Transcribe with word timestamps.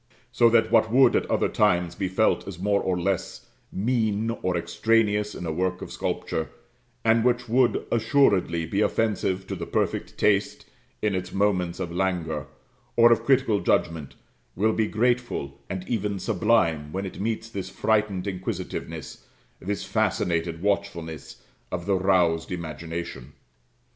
So 0.31 0.49
that 0.49 0.71
what 0.71 0.91
would 0.91 1.15
at 1.15 1.29
other 1.29 1.47
times 1.47 1.93
be 1.93 2.07
felt 2.07 2.47
as 2.47 2.57
more 2.57 2.81
or 2.81 2.99
less 2.99 3.45
mean 3.71 4.31
or 4.41 4.57
extraneous 4.57 5.35
in 5.35 5.45
a 5.45 5.51
work 5.51 5.79
of 5.83 5.91
sculpture, 5.91 6.49
and 7.05 7.23
which 7.23 7.47
would 7.47 7.85
assuredly 7.91 8.65
be 8.65 8.81
offensive 8.81 9.45
to 9.45 9.55
the 9.55 9.67
perfect 9.67 10.17
taste 10.17 10.65
in 11.03 11.13
its 11.13 11.31
moments 11.31 11.79
of 11.79 11.91
languor, 11.91 12.47
or 12.95 13.11
of 13.11 13.23
critical 13.23 13.59
judgment, 13.59 14.15
will 14.55 14.73
be 14.73 14.87
grateful, 14.87 15.59
and 15.69 15.87
even 15.87 16.17
sublime, 16.17 16.91
when 16.91 17.05
it 17.05 17.19
meets 17.21 17.47
this 17.47 17.69
frightened 17.69 18.25
inquisitiveness, 18.25 19.27
this 19.59 19.85
fascinated 19.85 20.63
watchfulness, 20.63 21.43
of 21.71 21.85
the 21.85 21.93
roused 21.93 22.51
imagination. 22.51 23.33